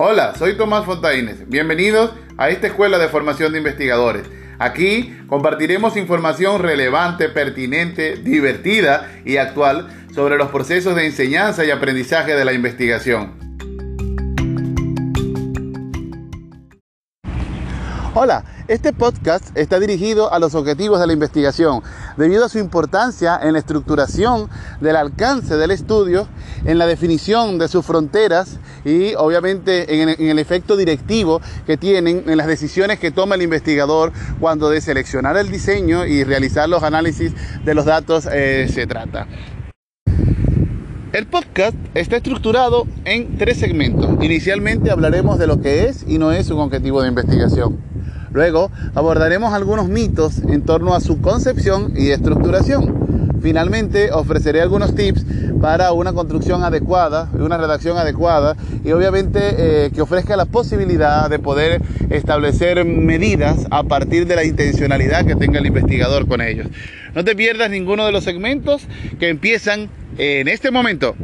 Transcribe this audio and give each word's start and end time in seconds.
Hola, 0.00 0.32
soy 0.36 0.56
Tomás 0.56 0.84
Fontaines. 0.84 1.48
Bienvenidos 1.48 2.12
a 2.36 2.50
esta 2.50 2.68
escuela 2.68 2.98
de 2.98 3.08
formación 3.08 3.50
de 3.50 3.58
investigadores. 3.58 4.28
Aquí 4.60 5.12
compartiremos 5.26 5.96
información 5.96 6.62
relevante, 6.62 7.28
pertinente, 7.28 8.14
divertida 8.14 9.10
y 9.24 9.38
actual 9.38 9.88
sobre 10.14 10.36
los 10.36 10.50
procesos 10.50 10.94
de 10.94 11.06
enseñanza 11.06 11.64
y 11.64 11.72
aprendizaje 11.72 12.36
de 12.36 12.44
la 12.44 12.52
investigación. 12.52 13.47
Hola, 18.20 18.42
este 18.66 18.92
podcast 18.92 19.56
está 19.56 19.78
dirigido 19.78 20.32
a 20.32 20.40
los 20.40 20.56
objetivos 20.56 20.98
de 20.98 21.06
la 21.06 21.12
investigación, 21.12 21.84
debido 22.16 22.44
a 22.44 22.48
su 22.48 22.58
importancia 22.58 23.38
en 23.40 23.52
la 23.52 23.60
estructuración 23.60 24.50
del 24.80 24.96
alcance 24.96 25.56
del 25.56 25.70
estudio, 25.70 26.26
en 26.64 26.78
la 26.78 26.88
definición 26.88 27.60
de 27.60 27.68
sus 27.68 27.86
fronteras 27.86 28.58
y 28.84 29.14
obviamente 29.14 30.02
en, 30.02 30.08
el 30.18 30.40
efecto 30.40 30.76
directivo 30.76 31.40
que 31.64 31.76
tienen 31.76 32.24
en 32.26 32.36
las 32.36 32.48
decisiones 32.48 32.98
que 32.98 33.12
toma 33.12 33.36
el 33.36 33.42
investigador 33.42 34.10
cuando 34.40 34.68
de 34.68 34.80
seleccionar 34.80 35.36
el 35.36 35.52
diseño 35.52 36.04
y 36.04 36.24
realizar 36.24 36.68
los 36.68 36.82
análisis 36.82 37.32
de 37.64 37.72
los 37.72 37.84
datos 37.84 38.28
eh, 38.32 38.68
se 38.68 38.88
trata. 38.88 39.28
El 41.12 41.26
podcast 41.26 41.74
está 41.94 42.16
estructurado 42.16 42.86
en 43.04 43.38
tres 43.38 43.58
segmentos. 43.58 44.10
Inicialmente 44.22 44.90
hablaremos 44.90 45.38
de 45.38 45.46
lo 45.46 45.60
que 45.60 45.84
es 45.84 46.04
y 46.06 46.18
no 46.18 46.32
es 46.32 46.50
un 46.50 46.58
objetivo 46.58 47.00
de 47.00 47.08
investigación. 47.08 47.78
Luego 48.32 48.70
abordaremos 48.94 49.52
algunos 49.52 49.88
mitos 49.88 50.38
en 50.38 50.62
torno 50.62 50.94
a 50.94 51.00
su 51.00 51.20
concepción 51.20 51.92
y 51.96 52.10
estructuración. 52.10 53.08
Finalmente 53.40 54.10
ofreceré 54.12 54.60
algunos 54.60 54.94
tips 54.94 55.24
para 55.60 55.92
una 55.92 56.12
construcción 56.12 56.64
adecuada, 56.64 57.28
una 57.34 57.56
redacción 57.56 57.96
adecuada 57.96 58.56
y 58.84 58.92
obviamente 58.92 59.40
eh, 59.40 59.90
que 59.92 60.02
ofrezca 60.02 60.36
la 60.36 60.44
posibilidad 60.44 61.30
de 61.30 61.38
poder 61.38 61.80
establecer 62.10 62.84
medidas 62.84 63.66
a 63.70 63.84
partir 63.84 64.26
de 64.26 64.36
la 64.36 64.44
intencionalidad 64.44 65.24
que 65.24 65.36
tenga 65.36 65.60
el 65.60 65.66
investigador 65.66 66.26
con 66.26 66.40
ellos. 66.40 66.66
No 67.14 67.24
te 67.24 67.36
pierdas 67.36 67.70
ninguno 67.70 68.06
de 68.06 68.12
los 68.12 68.24
segmentos 68.24 68.86
que 69.18 69.28
empiezan 69.28 69.88
en 70.18 70.48
este 70.48 70.70
momento. 70.70 71.14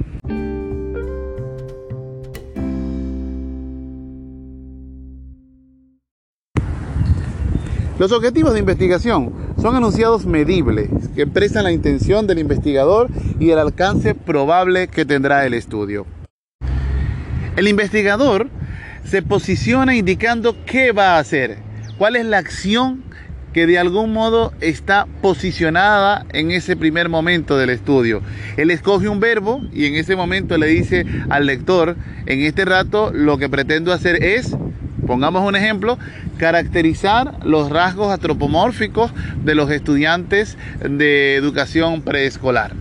Los 7.97 8.11
objetivos 8.11 8.55
de 8.55 8.59
investigación 8.59 9.33
son 9.63 9.77
anunciados 9.77 10.27
medibles 10.27 10.89
que 11.15 11.23
expresan 11.23 11.63
la 11.63 11.71
intención 11.71 12.27
del 12.27 12.41
investigador 12.41 13.09
y 13.39 13.51
el 13.51 13.59
alcance 13.61 14.17
probable 14.17 14.89
que 14.89 15.05
tendrá 15.05 15.47
el 15.47 15.55
estudio. 15.55 16.05
El 17.57 17.69
investigador 17.69 18.49
se 19.05 19.23
posiciona 19.23 19.95
indicando 19.95 20.57
qué 20.67 20.91
va 20.91 21.15
a 21.15 21.19
hacer, 21.21 21.59
cuál 21.97 22.17
es 22.17 22.27
la 22.27 22.39
acción 22.39 23.05
que 23.53 23.69
de 23.69 23.79
algún 23.79 24.13
modo 24.13 24.53
está 24.61 25.07
posicionada 25.23 26.27
en 26.33 26.51
ese 26.51 26.75
primer 26.75 27.09
momento 27.09 27.57
del 27.57 27.71
estudio. 27.71 28.23
Él 28.57 28.73
escoge 28.73 29.09
un 29.09 29.21
verbo 29.21 29.63
y 29.73 29.87
en 29.87 29.95
ese 29.95 30.17
momento 30.17 30.59
le 30.59 30.67
dice 30.67 31.07
al 31.31 31.47
lector, 31.47 31.97
en 32.27 32.41
este 32.41 32.65
rato 32.65 33.13
lo 33.13 33.39
que 33.39 33.49
pretendo 33.49 33.93
hacer 33.93 34.25
es 34.25 34.57
Pongamos 35.07 35.47
un 35.47 35.57
ejemplo, 35.57 35.99
caracterizar 36.39 37.45
los 37.45 37.71
rasgos 37.71 38.13
antropomórficos 38.13 39.13
de 39.45 39.55
los 39.55 39.71
estudiantes 39.71 40.57
de 40.81 41.37
educación 41.37 42.03
preescolar. 42.03 42.73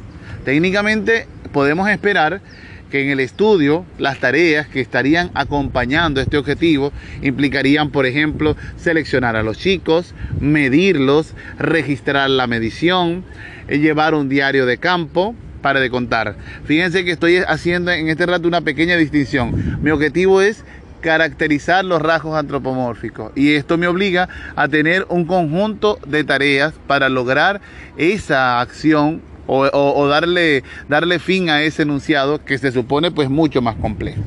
Técnicamente 0.45 1.27
podemos 1.51 1.89
esperar 1.89 2.41
que 2.89 3.03
en 3.03 3.09
el 3.09 3.19
estudio 3.19 3.85
las 3.97 4.19
tareas 4.19 4.67
que 4.67 4.79
estarían 4.79 5.31
acompañando 5.33 6.21
este 6.21 6.37
objetivo 6.37 6.93
implicarían, 7.23 7.89
por 7.89 8.05
ejemplo, 8.05 8.55
seleccionar 8.77 9.35
a 9.35 9.43
los 9.43 9.57
chicos, 9.57 10.13
medirlos, 10.39 11.33
registrar 11.57 12.29
la 12.29 12.45
medición, 12.45 13.23
eh, 13.67 13.79
llevar 13.79 14.13
un 14.13 14.29
diario 14.29 14.65
de 14.65 14.77
campo, 14.77 15.35
para 15.63 15.79
de 15.79 15.89
contar. 15.89 16.35
Fíjense 16.65 17.03
que 17.03 17.11
estoy 17.11 17.37
haciendo 17.37 17.89
en 17.91 18.09
este 18.09 18.27
rato 18.27 18.47
una 18.47 18.61
pequeña 18.61 18.95
distinción. 18.97 19.79
Mi 19.81 19.89
objetivo 19.89 20.41
es 20.41 20.63
caracterizar 21.03 21.85
los 21.85 22.01
rasgos 22.01 22.35
antropomórficos. 22.35 23.31
Y 23.35 23.53
esto 23.53 23.77
me 23.77 23.87
obliga 23.87 24.29
a 24.55 24.67
tener 24.67 25.05
un 25.09 25.25
conjunto 25.25 25.99
de 26.07 26.23
tareas 26.23 26.73
para 26.87 27.09
lograr 27.09 27.61
esa 27.97 28.61
acción 28.61 29.21
o, 29.45 30.07
darle, 30.07 30.63
darle 30.87 31.19
fin 31.19 31.49
a 31.49 31.61
ese 31.61 31.83
enunciado 31.83 32.43
que 32.43 32.57
se 32.57 32.71
supone 32.71 33.11
pues 33.11 33.29
mucho 33.29 33.61
más 33.61 33.75
complejo. 33.75 34.21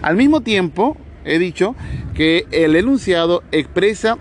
Al 0.00 0.16
mismo 0.16 0.40
tiempo, 0.40 0.96
he 1.24 1.38
dicho 1.38 1.74
que 2.14 2.46
el 2.52 2.76
enunciado 2.76 3.42
expresa 3.50 4.16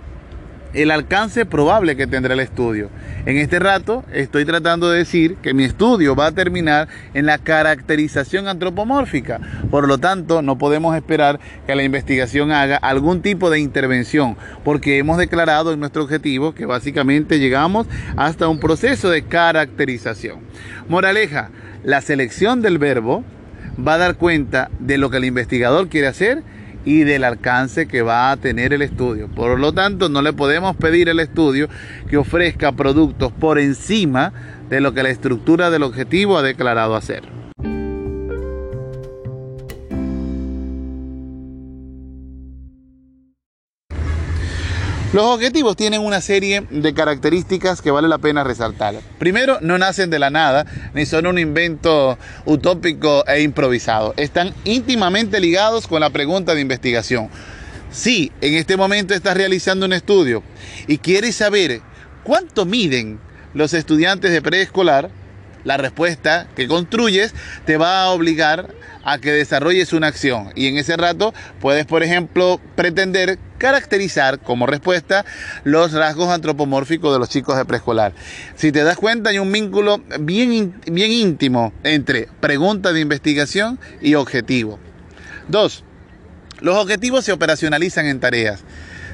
el 0.73 0.91
alcance 0.91 1.45
probable 1.45 1.95
que 1.95 2.07
tendrá 2.07 2.33
el 2.33 2.39
estudio. 2.39 2.89
En 3.25 3.37
este 3.37 3.59
rato 3.59 4.03
estoy 4.11 4.45
tratando 4.45 4.89
de 4.89 4.99
decir 4.99 5.35
que 5.41 5.53
mi 5.53 5.63
estudio 5.63 6.15
va 6.15 6.27
a 6.27 6.31
terminar 6.31 6.87
en 7.13 7.25
la 7.25 7.37
caracterización 7.37 8.47
antropomórfica. 8.47 9.39
Por 9.69 9.87
lo 9.87 9.97
tanto, 9.97 10.41
no 10.41 10.57
podemos 10.57 10.95
esperar 10.95 11.39
que 11.65 11.75
la 11.75 11.83
investigación 11.83 12.51
haga 12.51 12.77
algún 12.77 13.21
tipo 13.21 13.49
de 13.49 13.59
intervención, 13.59 14.35
porque 14.63 14.97
hemos 14.97 15.17
declarado 15.17 15.73
en 15.73 15.79
nuestro 15.79 16.03
objetivo 16.03 16.53
que 16.53 16.65
básicamente 16.65 17.39
llegamos 17.39 17.87
hasta 18.17 18.47
un 18.47 18.59
proceso 18.59 19.09
de 19.09 19.23
caracterización. 19.23 20.39
Moraleja, 20.89 21.49
la 21.83 22.01
selección 22.01 22.61
del 22.61 22.77
verbo 22.77 23.23
va 23.85 23.95
a 23.95 23.97
dar 23.97 24.15
cuenta 24.15 24.69
de 24.79 24.97
lo 24.97 25.09
que 25.09 25.17
el 25.17 25.25
investigador 25.25 25.87
quiere 25.87 26.07
hacer 26.07 26.43
y 26.85 27.03
del 27.03 27.23
alcance 27.23 27.87
que 27.87 28.01
va 28.01 28.31
a 28.31 28.37
tener 28.37 28.73
el 28.73 28.81
estudio. 28.81 29.27
Por 29.29 29.59
lo 29.59 29.73
tanto, 29.73 30.09
no 30.09 30.21
le 30.21 30.33
podemos 30.33 30.75
pedir 30.75 31.09
al 31.09 31.19
estudio 31.19 31.69
que 32.09 32.17
ofrezca 32.17 32.71
productos 32.71 33.31
por 33.31 33.59
encima 33.59 34.33
de 34.69 34.81
lo 34.81 34.93
que 34.93 35.03
la 35.03 35.09
estructura 35.09 35.69
del 35.69 35.83
objetivo 35.83 36.37
ha 36.37 36.41
declarado 36.41 36.95
hacer. 36.95 37.42
Los 45.13 45.25
objetivos 45.25 45.75
tienen 45.75 46.01
una 46.01 46.21
serie 46.21 46.65
de 46.71 46.91
características 46.95 47.83
que 47.83 47.91
vale 47.91 48.07
la 48.07 48.17
pena 48.17 48.43
resaltar. 48.43 48.95
Primero, 49.19 49.59
no 49.61 49.77
nacen 49.77 50.09
de 50.09 50.17
la 50.17 50.31
nada, 50.31 50.65
ni 50.95 51.05
son 51.05 51.27
un 51.27 51.37
invento 51.37 52.17
utópico 52.45 53.23
e 53.27 53.43
improvisado. 53.43 54.15
Están 54.17 54.55
íntimamente 54.63 55.39
ligados 55.39 55.85
con 55.85 56.01
la 56.01 56.09
pregunta 56.09 56.55
de 56.55 56.61
investigación. 56.61 57.29
Si 57.91 58.31
en 58.41 58.55
este 58.55 58.75
momento 58.75 59.13
estás 59.13 59.37
realizando 59.37 59.85
un 59.85 59.93
estudio 59.93 60.41
y 60.87 60.97
quieres 60.97 61.35
saber 61.35 61.81
cuánto 62.23 62.65
miden 62.65 63.19
los 63.53 63.75
estudiantes 63.75 64.31
de 64.31 64.41
preescolar, 64.41 65.11
la 65.63 65.77
respuesta 65.77 66.47
que 66.55 66.67
construyes 66.67 67.33
te 67.65 67.77
va 67.77 68.03
a 68.03 68.09
obligar 68.09 68.69
a 69.03 69.17
que 69.17 69.31
desarrolles 69.31 69.93
una 69.93 70.07
acción. 70.07 70.51
Y 70.55 70.67
en 70.67 70.77
ese 70.77 70.97
rato 70.97 71.33
puedes, 71.59 71.85
por 71.85 72.03
ejemplo, 72.03 72.59
pretender 72.75 73.37
caracterizar 73.57 74.39
como 74.39 74.65
respuesta 74.65 75.25
los 75.63 75.93
rasgos 75.93 76.29
antropomórficos 76.29 77.13
de 77.13 77.19
los 77.19 77.29
chicos 77.29 77.57
de 77.57 77.65
preescolar. 77.65 78.13
Si 78.55 78.71
te 78.71 78.83
das 78.83 78.97
cuenta, 78.97 79.29
hay 79.29 79.39
un 79.39 79.51
vínculo 79.51 80.01
bien, 80.19 80.81
bien 80.91 81.11
íntimo 81.11 81.73
entre 81.83 82.27
pregunta 82.39 82.93
de 82.93 83.01
investigación 83.01 83.79
y 84.01 84.15
objetivo. 84.15 84.79
Dos, 85.47 85.83
los 86.61 86.77
objetivos 86.77 87.25
se 87.25 87.33
operacionalizan 87.33 88.05
en 88.05 88.19
tareas. 88.19 88.61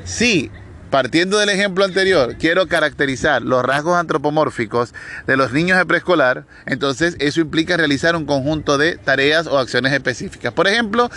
Si 0.04 0.52
Partiendo 0.90 1.38
del 1.38 1.50
ejemplo 1.50 1.86
anterior, 1.86 2.36
quiero 2.40 2.68
caracterizar 2.68 3.44
los 3.44 3.64
rasgos 3.64 3.96
antropomórficos 3.96 4.96
de 5.28 5.38
los 5.38 5.54
niños 5.54 5.78
de 5.78 5.86
preescolar, 5.86 6.46
entonces 6.66 7.16
eso 7.20 7.42
implica 7.42 7.78
realizar 7.78 8.16
un 8.16 8.26
conjunto 8.26 8.80
de 8.80 8.98
tareas 8.98 9.46
o 9.46 9.60
acciones 9.60 9.94
específicas. 9.94 10.52
Por 10.52 10.68
ejemplo, 10.68 11.12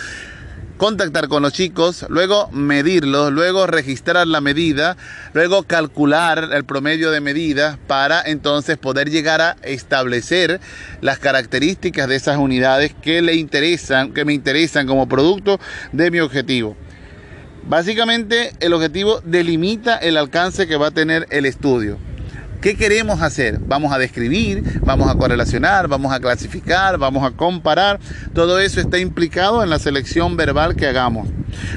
contactar 0.77 1.27
con 1.27 1.41
los 1.41 1.53
chicos, 1.53 2.05
luego 2.09 2.51
medirlos, 2.51 3.31
luego 3.31 3.65
registrar 3.65 4.27
la 4.27 4.41
medida, 4.41 4.95
luego 5.33 5.63
calcular 5.63 6.49
el 6.53 6.65
promedio 6.65 7.09
de 7.09 7.21
medidas 7.21 7.79
para 7.87 8.21
entonces 8.21 8.77
poder 8.77 9.09
llegar 9.09 9.41
a 9.41 9.55
establecer 9.63 10.61
las 11.01 11.17
características 11.17 12.07
de 12.07 12.15
esas 12.15 12.37
unidades 12.37 12.93
que 13.01 13.23
le 13.23 13.33
interesan, 13.37 14.13
que 14.13 14.23
me 14.23 14.33
interesan 14.33 14.85
como 14.85 15.09
producto 15.09 15.59
de 15.93 16.11
mi 16.11 16.19
objetivo. 16.19 16.77
Básicamente 17.67 18.51
el 18.59 18.73
objetivo 18.73 19.21
delimita 19.23 19.95
el 19.97 20.17
alcance 20.17 20.67
que 20.67 20.75
va 20.75 20.87
a 20.87 20.91
tener 20.91 21.27
el 21.29 21.45
estudio. 21.45 21.97
¿Qué 22.63 22.75
queremos 22.75 23.21
hacer? 23.21 23.59
Vamos 23.59 23.91
a 23.91 23.97
describir, 23.97 24.79
vamos 24.85 25.09
a 25.09 25.15
correlacionar, 25.15 25.89
vamos 25.89 26.13
a 26.13 26.21
clasificar, 26.21 26.97
vamos 26.97 27.21
a 27.25 27.31
comparar. 27.31 27.99
Todo 28.33 28.57
eso 28.57 28.79
está 28.79 28.99
implicado 28.99 29.61
en 29.63 29.69
la 29.69 29.79
selección 29.79 30.37
verbal 30.37 30.77
que 30.77 30.87
hagamos. 30.87 31.27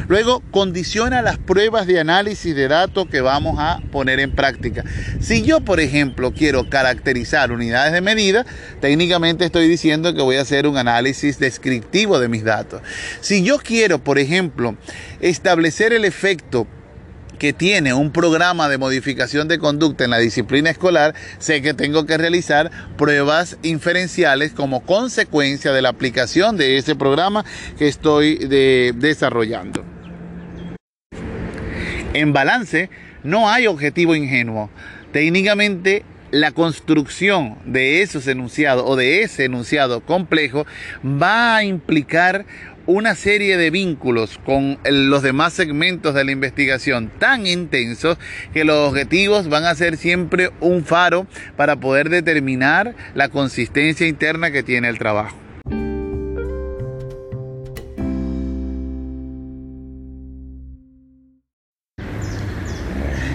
Luego, 0.06 0.44
condiciona 0.52 1.22
las 1.22 1.38
pruebas 1.38 1.88
de 1.88 1.98
análisis 1.98 2.54
de 2.54 2.68
datos 2.68 3.08
que 3.08 3.20
vamos 3.20 3.56
a 3.58 3.80
poner 3.90 4.20
en 4.20 4.30
práctica. 4.32 4.84
Si 5.18 5.42
yo, 5.42 5.60
por 5.60 5.80
ejemplo, 5.80 6.32
quiero 6.32 6.70
caracterizar 6.70 7.50
unidades 7.50 7.92
de 7.92 8.00
medida, 8.00 8.46
técnicamente 8.80 9.44
estoy 9.44 9.66
diciendo 9.66 10.14
que 10.14 10.22
voy 10.22 10.36
a 10.36 10.42
hacer 10.42 10.68
un 10.68 10.78
análisis 10.78 11.40
descriptivo 11.40 12.20
de 12.20 12.28
mis 12.28 12.44
datos. 12.44 12.80
Si 13.20 13.42
yo 13.42 13.58
quiero, 13.58 13.98
por 13.98 14.20
ejemplo, 14.20 14.76
establecer 15.20 15.92
el 15.92 16.04
efecto 16.04 16.68
que 17.38 17.52
tiene 17.52 17.94
un 17.94 18.12
programa 18.12 18.68
de 18.68 18.78
modificación 18.78 19.48
de 19.48 19.58
conducta 19.58 20.04
en 20.04 20.10
la 20.10 20.18
disciplina 20.18 20.70
escolar, 20.70 21.14
sé 21.38 21.62
que 21.62 21.74
tengo 21.74 22.06
que 22.06 22.18
realizar 22.18 22.70
pruebas 22.96 23.58
inferenciales 23.62 24.52
como 24.52 24.84
consecuencia 24.84 25.72
de 25.72 25.82
la 25.82 25.90
aplicación 25.90 26.56
de 26.56 26.78
ese 26.78 26.94
programa 26.96 27.44
que 27.78 27.88
estoy 27.88 28.36
desarrollando. 28.94 29.84
En 32.14 32.32
balance, 32.32 32.88
no 33.24 33.50
hay 33.50 33.66
objetivo 33.66 34.14
ingenuo. 34.14 34.70
Técnicamente, 35.12 36.04
la 36.30 36.52
construcción 36.52 37.58
de 37.64 38.02
esos 38.02 38.26
enunciados 38.26 38.84
o 38.86 38.96
de 38.96 39.22
ese 39.22 39.44
enunciado 39.44 40.00
complejo 40.00 40.66
va 41.04 41.56
a 41.56 41.64
implicar 41.64 42.46
una 42.86 43.14
serie 43.14 43.56
de 43.56 43.70
vínculos 43.70 44.38
con 44.44 44.78
los 44.84 45.22
demás 45.22 45.52
segmentos 45.52 46.14
de 46.14 46.24
la 46.24 46.32
investigación 46.32 47.10
tan 47.18 47.46
intensos 47.46 48.16
que 48.52 48.64
los 48.64 48.88
objetivos 48.88 49.48
van 49.48 49.64
a 49.64 49.74
ser 49.74 49.96
siempre 49.96 50.50
un 50.60 50.84
faro 50.84 51.26
para 51.56 51.76
poder 51.76 52.08
determinar 52.08 52.94
la 53.14 53.28
consistencia 53.28 54.06
interna 54.06 54.50
que 54.50 54.62
tiene 54.62 54.88
el 54.88 54.98
trabajo. 54.98 55.36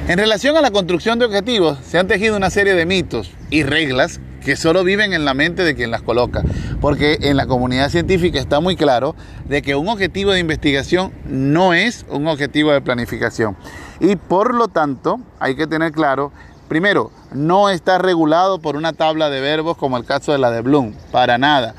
En 0.08 0.18
relación 0.18 0.58
a 0.58 0.62
la 0.62 0.72
construcción 0.72 1.20
de 1.20 1.26
objetivos, 1.26 1.78
se 1.86 1.98
han 1.98 2.08
tejido 2.08 2.36
una 2.36 2.50
serie 2.50 2.74
de 2.74 2.86
mitos 2.86 3.32
y 3.50 3.64
reglas 3.64 4.20
que 4.44 4.56
solo 4.56 4.84
viven 4.84 5.14
en 5.14 5.26
la 5.26 5.34
mente 5.34 5.64
de 5.64 5.76
quien 5.76 5.92
las 5.92 6.02
coloca, 6.02 6.44
porque 6.82 7.18
en 7.22 7.38
la 7.38 7.46
comunidad 7.46 7.90
científica 7.90 8.40
está 8.40 8.60
muy 8.60 8.76
claro 8.76 9.16
de 9.48 9.62
que 9.62 9.76
un 9.76 9.88
objetivo 9.88 10.32
de 10.32 10.40
investigación 10.40 11.12
no 11.26 11.74
es 11.74 12.06
un 12.10 12.28
objetivo 12.28 12.72
de 12.72 12.82
planificación. 12.82 13.56
Y 14.00 14.16
por 14.16 14.54
lo 14.54 14.68
tanto, 14.68 15.20
hay 15.40 15.56
que 15.56 15.68
tener 15.68 15.92
claro, 15.92 16.32
primero, 16.68 17.12
no 17.32 17.70
está 17.70 17.98
regulado 18.00 18.60
por 18.60 18.76
una 18.76 18.94
tabla 18.94 19.30
de 19.30 19.42
verbos 19.42 19.78
como 19.78 19.98
el 19.98 20.06
caso 20.06 20.32
de 20.32 20.40
la 20.40 20.52
de 20.52 20.62
Bloom, 20.62 20.94
para 21.12 21.38
nada. 21.38 21.76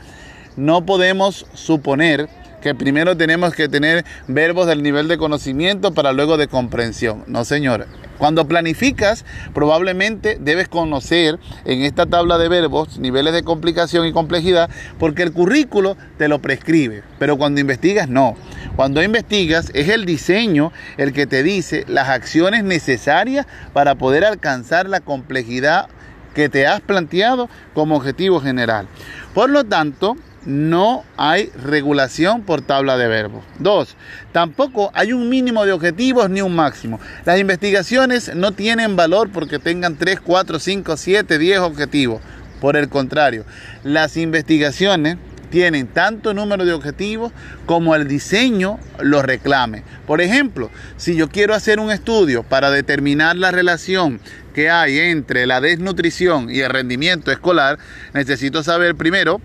No 0.56 0.86
podemos 0.86 1.46
suponer 1.54 2.28
que 2.62 2.74
primero 2.74 3.16
tenemos 3.16 3.54
que 3.54 3.68
tener 3.68 4.04
verbos 4.28 4.66
del 4.66 4.82
nivel 4.82 5.08
de 5.08 5.18
conocimiento 5.18 5.92
para 5.92 6.12
luego 6.12 6.36
de 6.36 6.48
comprensión. 6.48 7.24
No, 7.26 7.44
señor. 7.44 7.86
Cuando 8.18 8.46
planificas, 8.46 9.24
probablemente 9.52 10.38
debes 10.40 10.68
conocer 10.68 11.40
en 11.64 11.82
esta 11.82 12.06
tabla 12.06 12.38
de 12.38 12.48
verbos 12.48 12.98
niveles 12.98 13.34
de 13.34 13.42
complicación 13.42 14.06
y 14.06 14.12
complejidad, 14.12 14.70
porque 14.98 15.24
el 15.24 15.32
currículo 15.32 15.96
te 16.18 16.28
lo 16.28 16.40
prescribe. 16.40 17.02
Pero 17.18 17.36
cuando 17.36 17.60
investigas, 17.60 18.08
no. 18.08 18.36
Cuando 18.76 19.02
investigas, 19.02 19.72
es 19.74 19.88
el 19.88 20.04
diseño 20.04 20.72
el 20.98 21.12
que 21.12 21.26
te 21.26 21.42
dice 21.42 21.84
las 21.88 22.08
acciones 22.08 22.62
necesarias 22.62 23.46
para 23.72 23.96
poder 23.96 24.24
alcanzar 24.24 24.88
la 24.88 25.00
complejidad 25.00 25.88
que 26.32 26.48
te 26.48 26.66
has 26.66 26.80
planteado 26.80 27.48
como 27.74 27.96
objetivo 27.96 28.40
general. 28.40 28.86
Por 29.34 29.50
lo 29.50 29.64
tanto, 29.64 30.16
no 30.46 31.04
hay 31.16 31.50
regulación 31.64 32.42
por 32.42 32.62
tabla 32.62 32.96
de 32.96 33.08
verbos. 33.08 33.44
Dos, 33.58 33.96
tampoco 34.32 34.90
hay 34.94 35.12
un 35.12 35.28
mínimo 35.28 35.64
de 35.64 35.72
objetivos 35.72 36.28
ni 36.30 36.40
un 36.42 36.54
máximo. 36.54 37.00
Las 37.24 37.38
investigaciones 37.38 38.34
no 38.34 38.52
tienen 38.52 38.96
valor 38.96 39.30
porque 39.32 39.58
tengan 39.58 39.96
3, 39.96 40.20
4, 40.20 40.58
5, 40.58 40.96
7, 40.96 41.38
10 41.38 41.58
objetivos. 41.60 42.20
Por 42.60 42.76
el 42.76 42.88
contrario, 42.88 43.44
las 43.82 44.16
investigaciones 44.16 45.16
tienen 45.50 45.86
tanto 45.86 46.32
número 46.32 46.64
de 46.64 46.72
objetivos 46.72 47.30
como 47.66 47.94
el 47.94 48.08
diseño 48.08 48.78
lo 49.00 49.20
reclame. 49.20 49.82
Por 50.06 50.22
ejemplo, 50.22 50.70
si 50.96 51.14
yo 51.14 51.28
quiero 51.28 51.54
hacer 51.54 51.78
un 51.78 51.90
estudio 51.90 52.42
para 52.42 52.70
determinar 52.70 53.36
la 53.36 53.50
relación 53.50 54.18
que 54.54 54.70
hay 54.70 54.98
entre 54.98 55.46
la 55.46 55.60
desnutrición 55.60 56.50
y 56.50 56.60
el 56.60 56.70
rendimiento 56.70 57.30
escolar, 57.30 57.78
necesito 58.14 58.62
saber 58.62 58.94
primero 58.94 59.42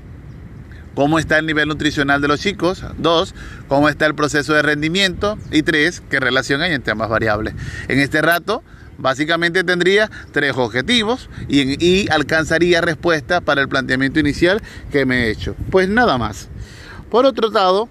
cómo 0.97 1.19
está 1.19 1.37
el 1.37 1.45
nivel 1.45 1.67
nutricional 1.67 2.23
de 2.23 2.27
los 2.27 2.39
chicos, 2.39 2.83
dos, 2.97 3.35
cómo 3.67 3.87
está 3.87 4.07
el 4.07 4.15
proceso 4.15 4.55
de 4.55 4.63
rendimiento 4.63 5.37
y 5.51 5.61
tres, 5.61 6.01
qué 6.09 6.19
relación 6.19 6.63
hay 6.63 6.73
entre 6.73 6.91
ambas 6.91 7.07
variables. 7.07 7.53
En 7.87 7.99
este 7.99 8.19
rato, 8.23 8.63
básicamente 8.97 9.63
tendría 9.63 10.09
tres 10.31 10.53
objetivos 10.57 11.29
y, 11.47 12.09
alcanzaría 12.09 12.81
respuesta 12.81 13.41
para 13.41 13.61
el 13.61 13.69
planteamiento 13.69 14.19
inicial 14.19 14.63
que 14.91 15.05
me 15.05 15.25
he 15.25 15.29
hecho. 15.29 15.55
Pues 15.69 15.87
nada 15.87 16.17
más. 16.17 16.47
Por 17.11 17.27
otro 17.27 17.51
lado, 17.51 17.89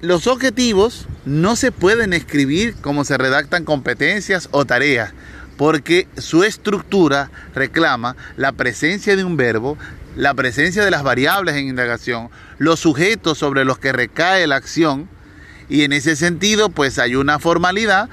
los 0.00 0.28
objetivos 0.28 1.08
no 1.24 1.56
se 1.56 1.72
pueden 1.72 2.12
escribir 2.12 2.76
como 2.76 3.04
se 3.04 3.18
redactan 3.18 3.64
competencias 3.64 4.48
o 4.52 4.64
tareas, 4.64 5.12
porque 5.56 6.06
su 6.18 6.44
estructura 6.44 7.32
reclama 7.52 8.14
la 8.36 8.52
presencia 8.52 9.16
de 9.16 9.24
un 9.24 9.36
verbo, 9.36 9.76
la 10.16 10.34
presencia 10.34 10.84
de 10.84 10.90
las 10.90 11.02
variables 11.02 11.54
en 11.54 11.68
indagación, 11.68 12.30
los 12.58 12.80
sujetos 12.80 13.38
sobre 13.38 13.64
los 13.64 13.78
que 13.78 13.92
recae 13.92 14.46
la 14.46 14.56
acción 14.56 15.08
y 15.68 15.82
en 15.82 15.92
ese 15.92 16.16
sentido 16.16 16.70
pues 16.70 16.98
hay 16.98 17.14
una 17.14 17.38
formalidad 17.38 18.08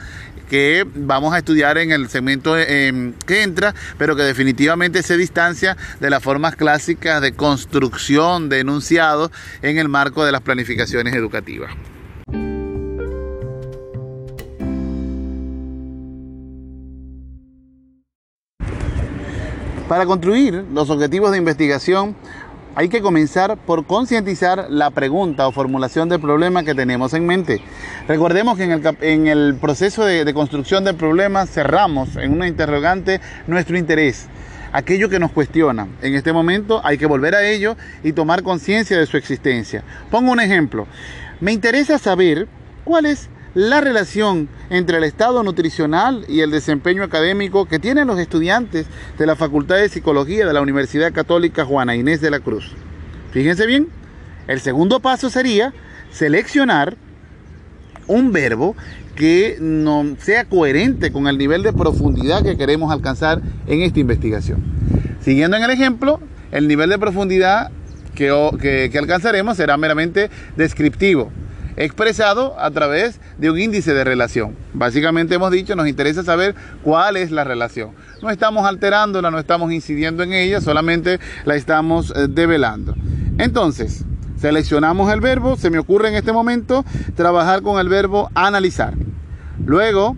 que 0.50 0.86
vamos 0.94 1.34
a 1.34 1.40
estudiar 1.40 1.78
en 1.78 1.92
el 1.92 2.10
segmento 2.10 2.58
em, 2.58 3.14
que 3.26 3.42
entra, 3.42 3.74
pero 3.98 4.16
que 4.16 4.24
definitivamente 4.24 5.02
se 5.02 5.18
distancia 5.18 5.78
de 6.00 6.10
las 6.10 6.22
formas 6.22 6.56
clásicas 6.56 7.22
de 7.22 7.34
construcción 7.34 8.50
de 8.50 8.60
enunciados 8.60 9.32
en 9.62 9.78
el 9.78 9.90
marco 9.90 10.26
de 10.26 10.32
las 10.32 10.42
planificaciones 10.42 11.16
educativas. 11.16 11.72
Para 19.88 20.06
construir 20.06 20.66
los 20.74 20.90
objetivos 20.90 21.32
de 21.32 21.38
investigación 21.38 22.16
hay 22.76 22.90
que 22.90 23.02
comenzar 23.02 23.58
por 23.58 23.86
concientizar 23.86 24.68
la 24.70 24.90
pregunta 24.92 25.48
o 25.48 25.52
formulación 25.52 26.10
del 26.10 26.22
problema 26.22 26.64
que 26.64 26.74
tenemos 26.74 27.14
en 27.14 27.28
mente. 27.28 27.62
Recordemos 28.08 28.58
que 28.58 28.64
en 28.64 29.28
el, 29.28 29.56
proceso 29.56 30.06
de, 30.06 30.26
de 30.26 30.34
construcción 30.34 30.84
del 30.84 30.96
problema 30.96 31.46
cerramos 31.46 32.16
en 32.16 32.32
una 32.32 32.48
interrogante 32.48 33.20
nuestro 33.46 33.78
interés 33.78 34.28
aquello 34.72 35.08
que 35.08 35.20
nos 35.20 35.32
cuestiona. 35.32 35.88
En 36.02 36.16
este 36.16 36.34
momento 36.34 36.82
hay 36.84 36.98
que 36.98 37.06
volver 37.06 37.36
a 37.36 37.48
ello 37.48 37.78
y 38.04 38.14
tomar 38.14 38.42
conciencia 38.42 38.98
de 38.98 39.06
su 39.06 39.18
existencia. 39.18 39.84
Pongo 40.10 40.32
un 40.32 40.40
ejemplo. 40.40 40.88
Me 41.40 41.52
interesa 41.52 42.00
saber 42.00 42.48
cuál 42.84 43.06
es 43.06 43.30
la 43.56 43.82
relación 43.82 44.50
entre 44.70 44.98
el 44.98 45.04
estado 45.04 45.44
nutricional 45.44 46.26
y 46.28 46.42
el 46.42 46.52
desempeño 46.52 47.04
académico 47.04 47.68
que 47.68 47.80
tienen 47.80 48.08
los 48.08 48.20
estudiantes 48.20 48.88
de 49.18 49.26
la 49.26 49.36
Facultad 49.36 49.76
de 49.76 49.90
Psicología 49.90 50.48
de 50.48 50.54
la 50.54 50.62
Universidad 50.62 51.14
Católica 51.14 51.66
Juana 51.66 51.96
Inés 51.96 52.22
de 52.22 52.32
la 52.32 52.40
Cruz. 52.40 52.72
Fíjense 53.32 53.66
bien, 53.66 53.90
el 54.48 54.60
segundo 54.60 55.00
paso 55.00 55.30
sería 55.30 55.74
seleccionar 56.12 56.98
un 58.08 58.32
verbo 58.32 58.76
que 59.16 59.58
no 59.60 60.16
sea 60.20 60.46
coherente 60.46 61.12
con 61.12 61.28
el 61.28 61.38
nivel 61.38 61.62
de 61.62 61.74
profundidad 61.74 62.44
que 62.44 62.58
queremos 62.58 62.92
alcanzar 62.92 63.42
en 63.68 63.82
esta 63.82 64.00
investigación. 64.00 64.64
Siguiendo 65.22 65.56
en 65.58 65.64
el 65.64 65.70
ejemplo, 65.70 66.20
el 66.52 66.68
nivel 66.68 66.90
de 66.90 66.98
profundidad 66.98 67.72
que, 68.16 68.90
que 68.92 68.98
alcanzaremos 68.98 69.58
será 69.58 69.78
meramente 69.78 70.30
descriptivo, 70.58 71.32
expresado 71.78 72.60
a 72.60 72.72
través 72.72 73.20
de 73.38 73.52
un 73.52 73.60
índice 73.60 73.94
de 73.94 74.04
relación. 74.04 74.56
Básicamente 74.74 75.36
hemos 75.36 75.52
dicho, 75.52 75.76
nos 75.76 75.88
interesa 75.88 76.24
saber 76.24 76.56
cuál 76.84 77.18
es 77.18 77.32
la 77.32 77.44
relación. 77.44 77.92
No 78.22 78.30
estamos 78.30 78.66
alterándola, 78.66 79.32
no 79.32 79.40
estamos 79.40 79.72
incidiendo 79.72 80.24
en 80.24 80.34
ella, 80.34 80.62
solamente 80.62 81.20
la 81.46 81.56
estamos 81.56 82.12
eh, 82.16 82.28
develando. 82.30 82.96
Entonces, 83.38 84.06
seleccionamos 84.38 85.12
el 85.12 85.22
verbo, 85.22 85.58
se 85.58 85.70
me 85.70 85.80
ocurre 85.80 86.10
en 86.10 86.16
este 86.16 86.32
momento 86.32 86.86
trabajar 87.16 87.62
con 87.62 87.80
el 87.80 87.90
verbo 87.90 88.30
analizar. 88.36 88.94
Luego, 89.66 90.16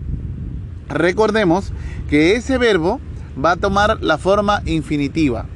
recordemos 0.88 1.72
que 2.08 2.36
ese 2.36 2.58
verbo 2.58 3.00
va 3.42 3.52
a 3.52 3.56
tomar 3.56 4.02
la 4.02 4.18
forma 4.18 4.62
infinitiva. 4.66 5.46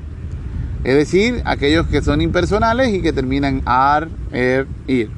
Es 0.85 0.95
decir, 0.95 1.43
aquellos 1.45 1.87
que 1.88 2.00
son 2.00 2.23
impersonales 2.23 2.88
y 2.95 3.02
que 3.02 3.12
terminan 3.12 3.62
ar, 3.67 4.09
er, 4.33 4.67
ir. 4.87 5.11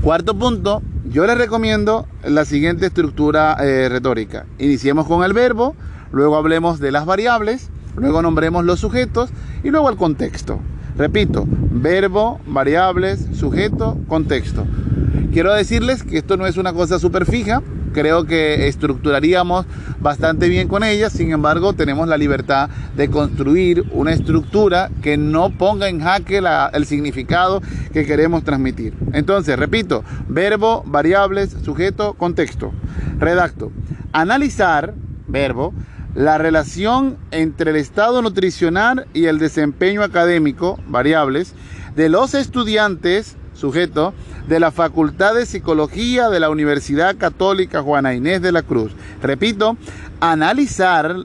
Cuarto 0.00 0.38
punto, 0.38 0.82
yo 1.10 1.26
les 1.26 1.36
recomiendo 1.36 2.06
la 2.24 2.44
siguiente 2.44 2.86
estructura 2.86 3.56
eh, 3.60 3.88
retórica. 3.88 4.46
Iniciemos 4.58 5.06
con 5.06 5.22
el 5.22 5.32
verbo, 5.32 5.74
luego 6.12 6.36
hablemos 6.36 6.80
de 6.80 6.92
las 6.92 7.04
variables, 7.04 7.68
luego 7.96 8.22
nombremos 8.22 8.64
los 8.64 8.80
sujetos 8.80 9.30
y 9.62 9.70
luego 9.70 9.90
el 9.90 9.96
contexto. 9.96 10.60
Repito, 10.96 11.44
verbo, 11.46 12.40
variables, 12.46 13.26
sujeto, 13.34 13.98
contexto. 14.08 14.64
Quiero 15.32 15.52
decirles 15.52 16.04
que 16.04 16.18
esto 16.18 16.36
no 16.36 16.46
es 16.46 16.56
una 16.56 16.72
cosa 16.72 16.98
súper 16.98 17.26
fija, 17.26 17.62
creo 17.94 18.24
que 18.26 18.68
estructuraríamos 18.68 19.64
bastante 20.00 20.48
bien 20.50 20.68
con 20.68 20.84
ellas, 20.84 21.14
sin 21.14 21.32
embargo 21.32 21.72
tenemos 21.72 22.06
la 22.08 22.18
libertad 22.18 22.68
de 22.94 23.08
construir 23.08 23.84
una 23.92 24.12
estructura 24.12 24.90
que 25.00 25.16
no 25.16 25.48
ponga 25.50 25.88
en 25.88 26.00
jaque 26.00 26.42
el 26.72 26.84
significado 26.84 27.62
que 27.92 28.04
queremos 28.04 28.44
transmitir. 28.44 28.92
Entonces, 29.14 29.58
repito, 29.58 30.04
verbo, 30.28 30.82
variables, 30.84 31.56
sujeto, 31.64 32.14
contexto. 32.14 32.72
Redacto. 33.18 33.72
Analizar, 34.12 34.94
verbo, 35.28 35.72
la 36.14 36.38
relación 36.38 37.16
entre 37.30 37.70
el 37.70 37.76
estado 37.76 38.20
nutricional 38.22 39.06
y 39.14 39.26
el 39.26 39.38
desempeño 39.38 40.02
académico, 40.02 40.78
variables, 40.86 41.54
de 41.96 42.08
los 42.08 42.34
estudiantes, 42.34 43.36
sujeto, 43.54 44.12
de 44.48 44.60
la 44.60 44.70
Facultad 44.70 45.34
de 45.34 45.46
Psicología 45.46 46.28
de 46.28 46.40
la 46.40 46.50
Universidad 46.50 47.16
Católica 47.16 47.82
Juana 47.82 48.14
Inés 48.14 48.42
de 48.42 48.52
la 48.52 48.62
Cruz. 48.62 48.92
Repito, 49.22 49.76
analizar, 50.20 51.16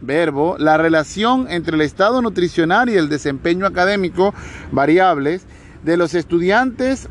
verbo, 0.00 0.56
la 0.58 0.76
relación 0.76 1.46
entre 1.50 1.76
el 1.76 1.82
estado 1.82 2.22
nutricional 2.22 2.88
y 2.88 2.96
el 2.96 3.08
desempeño 3.08 3.66
académico, 3.66 4.34
variables, 4.72 5.46
de 5.82 5.96
los 5.96 6.14
estudiantes 6.14 7.08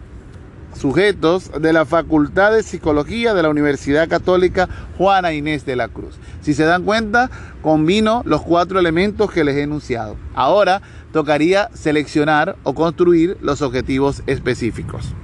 sujetos 0.76 1.52
de 1.62 1.74
la 1.74 1.86
Facultad 1.86 2.52
de 2.52 2.64
Psicología 2.64 3.34
de 3.34 3.44
la 3.44 3.50
Universidad 3.50 4.10
Católica 4.10 4.68
Juana 4.98 5.34
Inés 5.34 5.66
de 5.66 5.76
la 5.76 5.88
Cruz. 5.88 6.16
Si 6.42 6.54
se 6.54 6.64
dan 6.64 6.84
cuenta, 6.84 7.30
combino 7.62 8.24
los 8.26 8.42
cuatro 8.42 8.80
elementos 8.80 9.32
que 9.32 9.44
les 9.44 9.56
he 9.56 9.62
enunciado. 9.62 10.18
Ahora 10.34 10.82
tocaría 11.14 11.70
seleccionar 11.74 12.58
o 12.64 12.74
construir 12.74 13.38
los 13.40 13.62
objetivos 13.62 14.24
específicos. 14.28 15.16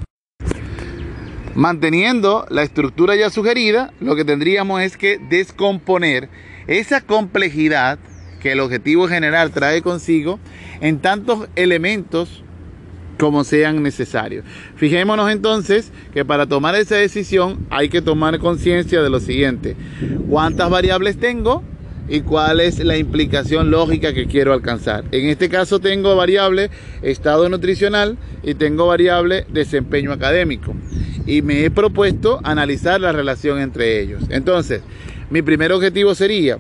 Manteniendo 1.56 2.46
la 2.50 2.64
estructura 2.64 3.18
ya 3.18 3.30
sugerida, 3.30 3.92
lo 4.00 4.16
que 4.16 4.24
tendríamos 4.24 4.82
es 4.82 4.96
que 4.96 5.18
descomponer 5.18 6.30
esa 6.68 7.02
complejidad 7.02 8.00
que 8.40 8.54
el 8.54 8.62
objetivo 8.62 9.10
general 9.10 9.52
trae 9.52 9.82
consigo 9.82 10.40
en 10.80 11.00
tantos 11.00 11.50
elementos 11.58 12.44
como 13.18 13.44
sean 13.44 13.84
necesarios. 13.84 14.46
Fijémonos 14.76 15.30
entonces 15.30 15.92
que 16.14 16.24
para 16.24 16.46
tomar 16.46 16.76
esa 16.76 16.96
decisión 16.96 17.68
hay 17.70 17.90
que 17.90 18.02
tomar 18.02 18.40
conciencia 18.40 19.02
de 19.02 19.10
lo 19.10 19.20
siguiente. 19.20 19.76
¿Cuántas 20.30 20.70
variables 20.70 21.20
tengo? 21.20 21.64
Y 22.10 22.22
cuál 22.22 22.60
es 22.60 22.80
la 22.80 22.98
implicación 22.98 23.70
lógica 23.70 24.14
que 24.14 24.26
quiero 24.26 24.54
alcanzar. 24.54 25.06
En 25.12 25.30
este 25.30 25.48
caso 25.48 25.80
tengo 25.80 26.16
variable 26.16 26.72
estado 27.02 27.48
nutricional 27.50 28.18
y 28.44 28.56
tengo 28.56 28.88
variable 28.88 29.46
desempeño 29.50 30.12
académico. 30.12 30.76
Y 31.26 31.42
me 31.44 31.64
he 31.64 31.72
propuesto 31.72 32.40
analizar 32.44 33.00
la 33.00 33.12
relación 33.12 33.60
entre 33.60 34.02
ellos. 34.02 34.24
Entonces, 34.30 34.82
mi 35.30 35.44
primer 35.44 35.72
objetivo 35.72 36.16
sería 36.16 36.58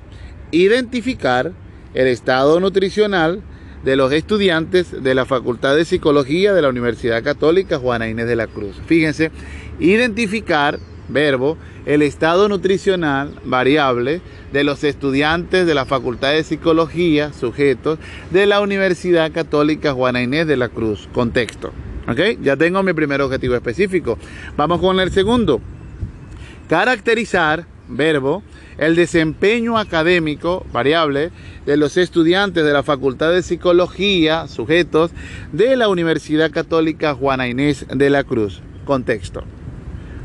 identificar 0.51 1.51
el 1.93 2.07
estado 2.07 2.59
nutricional 2.59 3.41
de 3.83 3.95
los 3.95 4.11
estudiantes 4.11 5.03
de 5.03 5.15
la 5.15 5.25
Facultad 5.25 5.75
de 5.75 5.85
Psicología 5.85 6.53
de 6.53 6.61
la 6.61 6.69
Universidad 6.69 7.23
Católica 7.23 7.79
Juana 7.79 8.09
Inés 8.09 8.27
de 8.27 8.35
la 8.35 8.47
Cruz. 8.47 8.75
Fíjense, 8.85 9.31
identificar, 9.79 10.79
verbo, 11.09 11.57
el 11.85 12.01
estado 12.01 12.47
nutricional 12.47 13.33
variable 13.43 14.21
de 14.53 14.63
los 14.63 14.83
estudiantes 14.83 15.65
de 15.67 15.73
la 15.73 15.85
Facultad 15.85 16.31
de 16.31 16.43
Psicología, 16.43 17.33
sujetos, 17.33 17.99
de 18.31 18.45
la 18.45 18.61
Universidad 18.61 19.31
Católica 19.31 19.93
Juana 19.93 20.21
Inés 20.21 20.47
de 20.47 20.57
la 20.57 20.69
Cruz. 20.69 21.09
Contexto. 21.13 21.71
¿Ok? 22.07 22.41
Ya 22.41 22.55
tengo 22.55 22.81
mi 22.83 22.93
primer 22.93 23.21
objetivo 23.21 23.55
específico. 23.55 24.17
Vamos 24.57 24.79
con 24.79 24.99
el 24.99 25.11
segundo. 25.11 25.61
Caracterizar, 26.67 27.65
verbo, 27.87 28.43
el 28.77 28.95
desempeño 28.95 29.77
académico 29.77 30.65
variable 30.71 31.31
de 31.65 31.77
los 31.77 31.97
estudiantes 31.97 32.63
de 32.63 32.73
la 32.73 32.83
Facultad 32.83 33.31
de 33.31 33.43
Psicología, 33.43 34.47
sujetos, 34.47 35.11
de 35.51 35.75
la 35.75 35.89
Universidad 35.89 36.51
Católica 36.51 37.13
Juana 37.13 37.47
Inés 37.47 37.85
de 37.93 38.09
la 38.09 38.23
Cruz. 38.23 38.61
Contexto. 38.85 39.43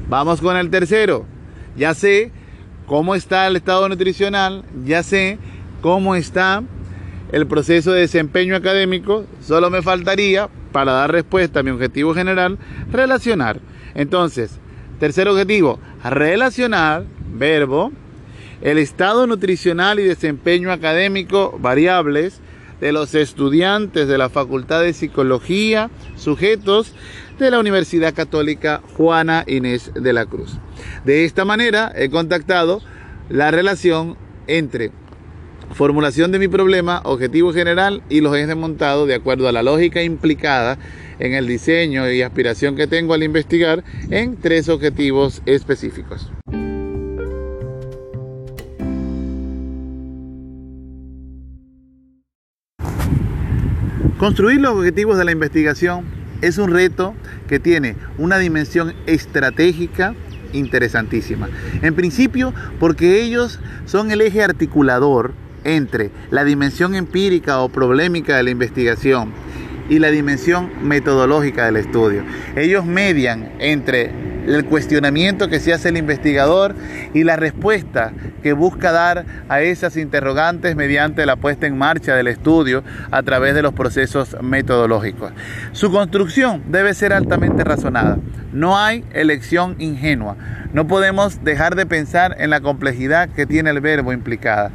Vamos 0.09 0.41
con 0.41 0.57
el 0.57 0.71
tercero. 0.71 1.27
Ya 1.77 1.95
sé 1.95 2.31
cómo 2.87 3.15
está 3.15 3.47
el 3.47 3.57
estado 3.57 3.89
nutricional, 3.89 4.65
ya 4.85 5.03
sé 5.03 5.39
cómo 5.81 6.15
está 6.15 6.63
el 7.33 7.47
proceso 7.47 7.93
de 7.93 8.03
desempeño 8.03 8.55
académico, 8.55 9.25
solo 9.41 9.71
me 9.71 9.83
faltaría, 9.83 10.49
para 10.73 10.93
dar 10.93 11.13
respuesta 11.13 11.61
a 11.61 11.63
mi 11.63 11.71
objetivo 11.71 12.15
general, 12.15 12.59
relacionar. 12.91 13.61
Entonces, 13.95 14.59
tercer 15.01 15.29
objetivo, 15.29 15.79
relacionar, 16.03 17.05
verbo, 17.33 17.93
el 18.61 18.79
estado 18.79 19.27
nutricional 19.27 20.01
y 20.01 20.05
desempeño 20.05 20.71
académico 20.71 21.59
variables 21.61 22.41
de 22.81 22.93
los 22.93 23.15
estudiantes 23.15 24.09
de 24.09 24.19
la 24.19 24.29
Facultad 24.29 24.83
de 24.83 24.93
Psicología, 24.93 25.91
sujetos 26.17 26.93
de 27.39 27.51
la 27.51 27.59
Universidad 27.59 28.15
Católica 28.15 28.81
Juana 28.97 29.45
Inés 29.47 29.91
de 29.95 30.13
la 30.13 30.27
Cruz. 30.27 30.59
De 31.05 31.25
esta 31.25 31.45
manera 31.45 31.93
he 31.95 32.11
contactado 32.11 32.81
la 33.29 33.51
relación 33.51 34.17
entre 34.47 34.93
formulación 35.73 36.31
de 36.31 36.39
mi 36.39 36.49
problema, 36.49 37.01
objetivo 37.05 37.53
general 37.53 38.03
y 38.09 38.21
los 38.21 38.37
he 38.37 38.47
desmontado 38.47 39.07
de 39.07 39.15
acuerdo 39.15 39.49
a 39.49 39.53
la 39.53 39.63
lógica 39.63 40.03
implicada 40.03 40.79
en 41.19 41.35
el 41.35 41.47
diseño 41.47 42.11
y 42.11 42.23
aspiración 42.23 42.77
que 42.77 42.87
tengo 42.87 43.15
al 43.15 43.23
investigar 43.23 43.83
en 44.11 44.37
tres 44.37 44.69
objetivos 44.69 45.43
específicos. 45.47 46.31
Construir 54.19 54.61
los 54.61 54.75
objetivos 54.75 55.19
de 55.19 55.25
la 55.25 55.33
investigación 55.33 56.24
es 56.43 56.59
un 56.59 56.71
reto 56.71 57.15
que 57.49 57.59
tiene 57.59 57.97
una 58.19 58.39
dimensión 58.39 58.95
estratégica 59.07 60.15
interesantísima. 60.53 61.49
En 61.83 61.95
principio, 61.95 62.53
porque 62.79 63.23
ellos 63.23 63.61
son 63.87 64.11
el 64.11 64.21
eje 64.21 64.43
articulador 64.43 65.33
entre 65.65 66.11
la 66.31 66.45
dimensión 66.45 66.95
empírica 66.95 67.61
o 67.61 67.69
problemática 67.69 68.37
de 68.37 68.43
la 68.45 68.51
investigación 68.51 69.33
y 69.89 69.99
la 69.99 70.11
dimensión 70.11 70.71
metodológica 70.83 71.67
del 71.67 71.77
estudio. 71.77 72.25
Ellos 72.57 72.85
median 72.85 73.53
entre 73.59 74.34
el 74.47 74.65
cuestionamiento 74.65 75.49
que 75.49 75.61
se 75.61 75.73
hace 75.73 75.89
el 75.89 75.97
investigador 75.97 76.75
y 77.13 77.25
la 77.25 77.37
respuesta 77.37 78.13
que 78.43 78.53
busca 78.53 78.93
dar 78.93 79.25
a 79.49 79.63
esas 79.63 79.97
interrogantes 79.97 80.77
mediante 80.77 81.27
la 81.27 81.37
puesta 81.37 81.67
en 81.67 81.79
marcha 81.79 82.15
del 82.15 82.29
estudio 82.29 82.85
a 83.11 83.23
través 83.23 83.55
de 83.55 83.63
los 83.63 83.73
procesos 83.73 84.37
metodológicos. 84.43 85.33
Su 85.73 85.91
construcción 85.91 86.63
debe 86.69 86.95
ser 86.95 87.13
altamente 87.13 87.65
razonada. 87.65 88.19
No 88.53 88.79
hay 88.79 89.05
elección 89.13 89.77
ingenua. 89.79 90.37
No 90.73 90.87
podemos 90.87 91.43
dejar 91.43 91.75
de 91.75 91.87
pensar 91.87 92.37
en 92.39 92.51
la 92.51 92.61
complejidad 92.61 93.29
que 93.31 93.47
tiene 93.47 93.71
el 93.71 93.81
verbo 93.81 94.13
implicada 94.13 94.71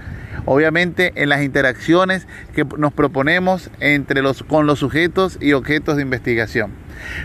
obviamente 0.45 1.11
en 1.15 1.29
las 1.29 1.43
interacciones 1.43 2.27
que 2.55 2.65
nos 2.77 2.93
proponemos 2.93 3.69
entre 3.79 4.21
los, 4.21 4.41
con 4.41 4.65
los 4.65 4.79
sujetos 4.79 5.37
y 5.39 5.53
objetos 5.53 5.95
de 5.95 6.01
investigación. 6.01 6.71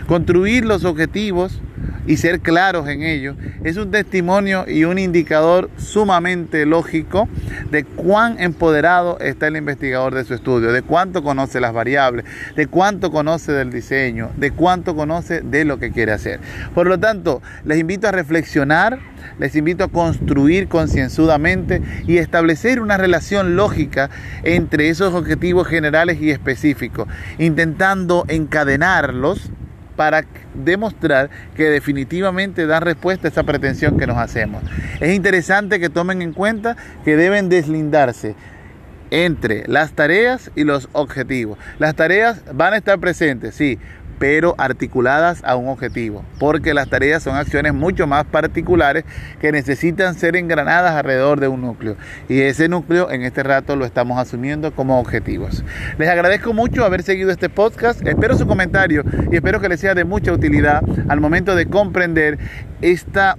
Construir 0.07 0.65
los 0.65 0.85
objetivos 0.85 1.59
y 2.07 2.17
ser 2.17 2.39
claros 2.39 2.87
en 2.87 3.01
ello 3.01 3.35
es 3.63 3.77
un 3.77 3.91
testimonio 3.91 4.65
y 4.67 4.83
un 4.83 4.99
indicador 4.99 5.69
sumamente 5.77 6.65
lógico 6.65 7.27
de 7.71 7.83
cuán 7.83 8.39
empoderado 8.39 9.19
está 9.19 9.47
el 9.47 9.57
investigador 9.57 10.13
de 10.13 10.23
su 10.23 10.33
estudio, 10.33 10.71
de 10.71 10.81
cuánto 10.81 11.23
conoce 11.23 11.59
las 11.59 11.73
variables, 11.73 12.25
de 12.55 12.67
cuánto 12.67 13.11
conoce 13.11 13.51
del 13.51 13.71
diseño, 13.71 14.29
de 14.37 14.51
cuánto 14.51 14.95
conoce 14.95 15.41
de 15.41 15.65
lo 15.65 15.79
que 15.79 15.91
quiere 15.91 16.11
hacer. 16.11 16.39
Por 16.73 16.87
lo 16.87 16.99
tanto, 16.99 17.41
les 17.63 17.79
invito 17.79 18.07
a 18.07 18.11
reflexionar, 18.11 18.99
les 19.39 19.55
invito 19.55 19.83
a 19.83 19.87
construir 19.87 20.67
concienzudamente 20.67 21.81
y 22.07 22.17
establecer 22.17 22.79
una 22.79 22.97
relación 22.97 23.55
lógica 23.55 24.09
entre 24.43 24.89
esos 24.89 25.13
objetivos 25.13 25.67
generales 25.67 26.21
y 26.21 26.29
específicos, 26.29 27.07
intentando 27.39 28.25
encadenarlos 28.27 29.51
para 29.95 30.25
demostrar 30.53 31.29
que 31.55 31.65
definitivamente 31.65 32.65
dan 32.65 32.81
respuesta 32.81 33.27
a 33.27 33.31
esa 33.31 33.43
pretensión 33.43 33.97
que 33.97 34.07
nos 34.07 34.17
hacemos. 34.17 34.63
Es 34.99 35.13
interesante 35.13 35.79
que 35.79 35.89
tomen 35.89 36.21
en 36.21 36.33
cuenta 36.33 36.75
que 37.03 37.15
deben 37.15 37.49
deslindarse 37.49 38.35
entre 39.11 39.63
las 39.67 39.93
tareas 39.93 40.51
y 40.55 40.63
los 40.63 40.89
objetivos. 40.91 41.57
Las 41.79 41.95
tareas 41.95 42.41
van 42.53 42.73
a 42.73 42.77
estar 42.77 42.99
presentes, 42.99 43.55
sí, 43.55 43.79
pero 44.19 44.55
articuladas 44.57 45.41
a 45.43 45.55
un 45.55 45.67
objetivo, 45.67 46.23
porque 46.39 46.73
las 46.73 46.89
tareas 46.89 47.23
son 47.23 47.35
acciones 47.35 47.73
mucho 47.73 48.07
más 48.07 48.25
particulares 48.25 49.03
que 49.39 49.51
necesitan 49.51 50.15
ser 50.15 50.35
engranadas 50.35 50.91
alrededor 50.93 51.39
de 51.39 51.47
un 51.47 51.61
núcleo. 51.61 51.97
Y 52.29 52.41
ese 52.41 52.69
núcleo 52.69 53.11
en 53.11 53.23
este 53.23 53.43
rato 53.43 53.75
lo 53.75 53.85
estamos 53.85 54.19
asumiendo 54.19 54.73
como 54.73 54.99
objetivos. 54.99 55.63
Les 55.97 56.09
agradezco 56.09 56.53
mucho 56.53 56.85
haber 56.85 57.03
seguido 57.03 57.31
este 57.31 57.49
podcast, 57.49 58.05
espero 58.07 58.37
su 58.37 58.47
comentario 58.47 59.03
y 59.31 59.35
espero 59.35 59.59
que 59.59 59.69
les 59.69 59.79
sea 59.79 59.95
de 59.95 60.05
mucha 60.05 60.31
utilidad 60.31 60.81
al 61.07 61.19
momento 61.19 61.55
de 61.55 61.65
comprender 61.65 62.37
esta 62.81 63.37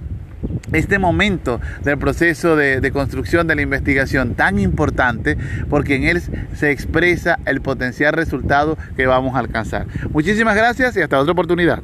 este 0.73 0.99
momento 0.99 1.59
del 1.83 1.97
proceso 1.97 2.55
de, 2.55 2.91
construcción 2.91 3.47
de 3.47 3.55
la 3.55 3.61
investigación 3.61 4.35
tan 4.35 4.59
importante 4.59 5.37
porque 5.69 5.95
en 5.95 6.03
él 6.05 6.21
se 6.55 6.71
expresa 6.71 7.39
el 7.45 7.61
potencial 7.61 8.13
resultado 8.13 8.77
que 8.95 9.05
vamos 9.05 9.35
a 9.35 9.39
alcanzar. 9.39 9.85
Muchísimas 10.11 10.55
gracias 10.55 10.95
y 10.97 11.01
hasta 11.01 11.19
otra 11.19 11.33
oportunidad. 11.33 11.81